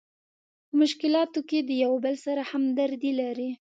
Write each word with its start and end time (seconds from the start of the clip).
په 0.67 0.73
مشکلاتو 0.81 1.39
کې 1.49 1.59
د 1.63 1.69
یو 1.83 1.93
بل 2.05 2.15
سره 2.25 2.41
همدردي 2.51 3.11
لري. 3.21 3.49